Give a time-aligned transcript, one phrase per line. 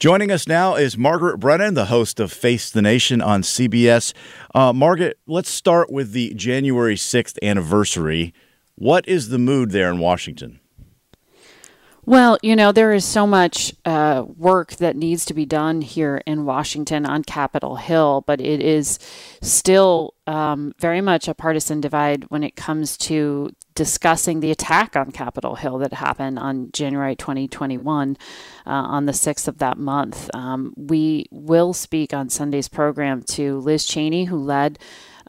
[0.00, 4.12] Joining us now is Margaret Brennan, the host of Face the Nation on CBS.
[4.52, 8.34] Uh, Margaret, let's start with the January 6th anniversary.
[8.74, 10.58] What is the mood there in Washington?
[12.06, 16.20] Well, you know, there is so much uh, work that needs to be done here
[16.26, 18.98] in Washington on Capitol Hill, but it is
[19.40, 25.12] still um, very much a partisan divide when it comes to discussing the attack on
[25.12, 28.18] Capitol Hill that happened on January 2021
[28.66, 30.30] uh, on the 6th of that month.
[30.34, 34.78] Um, we will speak on Sunday's program to Liz Cheney, who led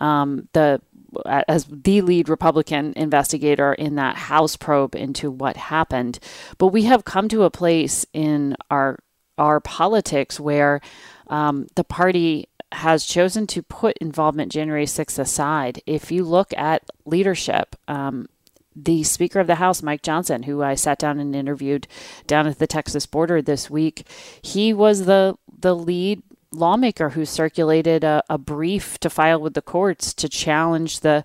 [0.00, 0.80] um, the
[1.26, 6.18] as the lead Republican investigator in that House probe into what happened.
[6.58, 8.98] But we have come to a place in our
[9.36, 10.80] our politics where
[11.26, 15.82] um, the party has chosen to put involvement January 6th aside.
[15.86, 18.28] If you look at leadership, um,
[18.76, 21.86] the Speaker of the House, Mike Johnson, who I sat down and interviewed
[22.26, 24.06] down at the Texas border this week,
[24.42, 26.22] he was the the lead
[26.54, 31.24] lawmaker who circulated a, a, brief to file with the courts to challenge the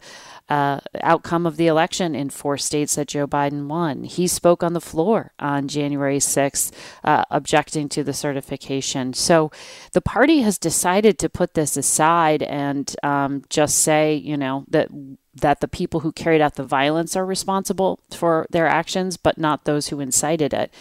[0.49, 4.03] uh, outcome of the election in four states that Joe Biden won.
[4.03, 6.71] He spoke on the floor on January 6th,
[7.03, 9.13] uh, objecting to the certification.
[9.13, 9.51] So
[9.93, 14.89] the party has decided to put this aside and um, just say, you know, that
[15.35, 19.63] that the people who carried out the violence are responsible for their actions, but not
[19.63, 20.73] those who incited it.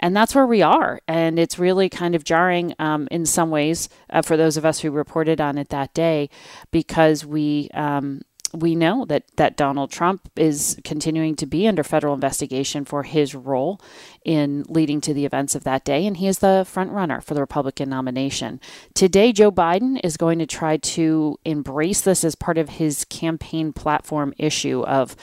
[0.00, 1.00] And that's where we are.
[1.06, 4.80] And it's really kind of jarring um, in some ways uh, for those of us
[4.80, 6.28] who reported on it that day
[6.72, 7.70] because we.
[7.74, 13.04] Um, we know that, that Donald Trump is continuing to be under federal investigation for
[13.04, 13.80] his role
[14.24, 17.34] in leading to the events of that day, and he is the front runner for
[17.34, 18.60] the Republican nomination.
[18.94, 23.72] Today, Joe Biden is going to try to embrace this as part of his campaign
[23.72, 25.14] platform issue of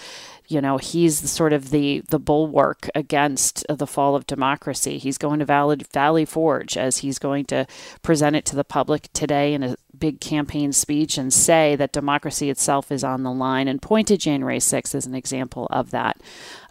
[0.47, 4.97] you know he's sort of the the bulwark against the fall of democracy.
[4.97, 7.67] He's going to Valley, Valley Forge as he's going to
[8.01, 12.49] present it to the public today in a big campaign speech and say that democracy
[12.49, 16.21] itself is on the line and point to January 6th as an example of that.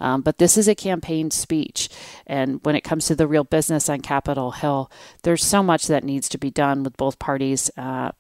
[0.01, 1.89] Um, but this is a campaign speech.
[2.27, 4.91] And when it comes to the real business on Capitol Hill,
[5.23, 8.13] there's so much that needs to be done with both parties uh,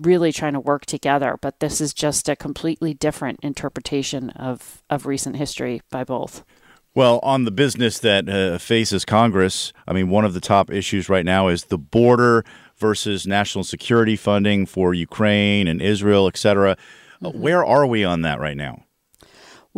[0.00, 1.38] really trying to work together.
[1.40, 6.44] But this is just a completely different interpretation of, of recent history by both.
[6.94, 11.08] Well, on the business that uh, faces Congress, I mean, one of the top issues
[11.08, 12.44] right now is the border
[12.76, 16.76] versus national security funding for Ukraine and Israel, et cetera.
[17.22, 17.40] Mm-hmm.
[17.40, 18.84] Where are we on that right now?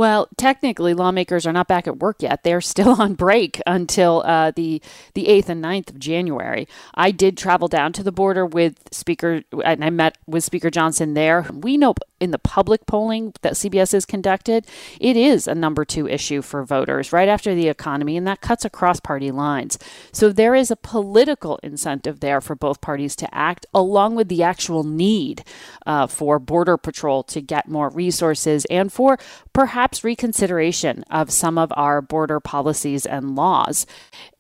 [0.00, 2.42] Well, technically, lawmakers are not back at work yet.
[2.42, 4.80] They're still on break until uh, the
[5.12, 6.66] the eighth and 9th of January.
[6.94, 11.12] I did travel down to the border with Speaker, and I met with Speaker Johnson
[11.12, 11.44] there.
[11.52, 14.66] We know in the public polling that CBS has conducted,
[14.98, 18.64] it is a number two issue for voters right after the economy, and that cuts
[18.64, 19.78] across party lines.
[20.12, 24.42] So there is a political incentive there for both parties to act, along with the
[24.42, 25.44] actual need
[25.84, 29.18] uh, for Border Patrol to get more resources and for
[29.52, 33.86] perhaps reconsideration of some of our border policies and laws.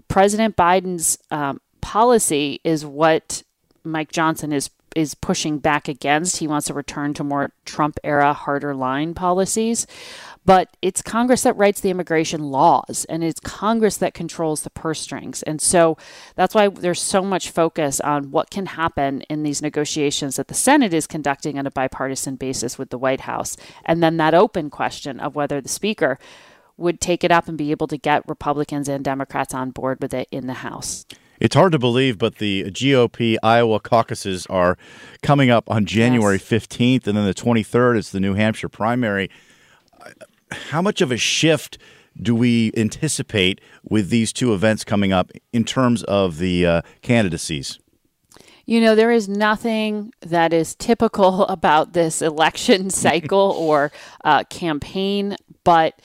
[0.08, 3.42] President Biden's um, policy is what
[3.84, 6.38] Mike Johnson is is pushing back against.
[6.38, 9.86] He wants to return to more Trump era harder line policies.
[10.46, 14.98] But it's Congress that writes the immigration laws, and it's Congress that controls the purse
[14.98, 15.42] strings.
[15.42, 15.98] And so
[16.34, 20.54] that's why there's so much focus on what can happen in these negotiations that the
[20.54, 23.56] Senate is conducting on a bipartisan basis with the White House.
[23.84, 26.18] And then that open question of whether the Speaker
[26.78, 30.14] would take it up and be able to get Republicans and Democrats on board with
[30.14, 31.04] it in the House.
[31.40, 34.76] It's hard to believe, but the GOP Iowa caucuses are
[35.22, 36.44] coming up on January yes.
[36.44, 39.30] 15th, and then the 23rd is the New Hampshire primary.
[40.52, 41.78] How much of a shift
[42.20, 47.78] do we anticipate with these two events coming up in terms of the uh, candidacies?
[48.66, 53.92] You know, there is nothing that is typical about this election cycle or
[54.24, 56.00] uh, campaign, but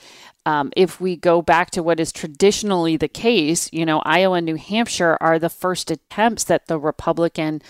[0.46, 4.46] um, if we go back to what is traditionally the case, you know, Iowa and
[4.46, 7.60] New Hampshire are the first attempts that the Republican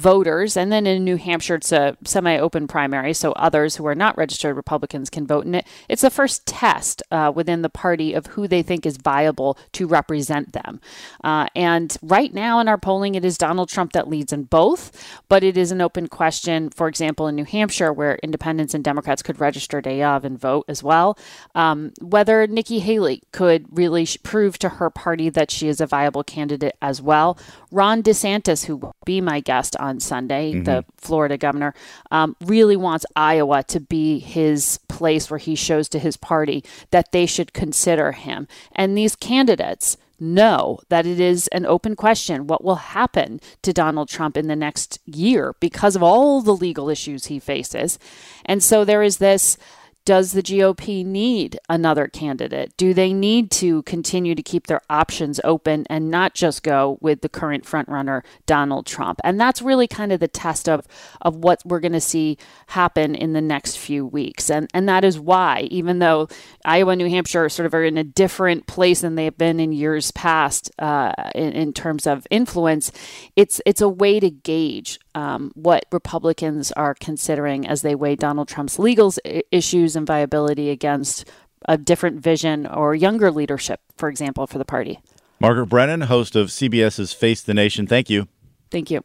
[0.00, 0.56] voters.
[0.56, 4.16] And then in New Hampshire, it's a semi open primary, so others who are not
[4.16, 5.66] registered Republicans can vote in it.
[5.88, 9.86] It's the first test uh, within the party of who they think is viable to
[9.86, 10.80] represent them.
[11.22, 15.20] Uh, and right now in our polling, it is Donald Trump that leads in both,
[15.28, 19.22] but it is an open question, for example, in New Hampshire, where independents and Democrats
[19.22, 21.18] could register day of and vote as well,
[21.54, 26.24] um, whether Nikki Haley could really prove to her party that she is a viable
[26.24, 27.38] candidate as well.
[27.70, 30.64] Ron DeSantis, who will be my guest on Sunday, mm-hmm.
[30.64, 31.74] the Florida governor,
[32.10, 37.10] um, really wants Iowa to be his place where he shows to his party that
[37.10, 38.46] they should consider him.
[38.72, 44.08] And these candidates know that it is an open question what will happen to Donald
[44.08, 47.98] Trump in the next year because of all the legal issues he faces.
[48.44, 49.56] And so there is this
[50.04, 52.76] does the GOP need another candidate?
[52.76, 57.20] Do they need to continue to keep their options open and not just go with
[57.20, 59.20] the current frontrunner, Donald Trump?
[59.24, 60.86] And that's really kind of the test of,
[61.20, 62.38] of what we're going to see
[62.68, 64.50] happen in the next few weeks.
[64.50, 66.28] And, and that is why, even though
[66.64, 69.60] Iowa and New Hampshire are sort of are in a different place than they've been
[69.60, 72.90] in years past uh, in, in terms of influence,
[73.36, 78.48] it's, it's a way to gauge um, what Republicans are considering as they weigh Donald
[78.48, 79.12] Trump's legal
[79.50, 81.28] issues and viability against
[81.68, 85.00] a different vision or younger leadership, for example, for the party.
[85.40, 87.86] Margaret Brennan, host of CBS's Face the Nation.
[87.86, 88.28] Thank you.
[88.70, 89.04] Thank you.